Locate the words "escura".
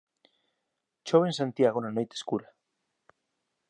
2.19-2.47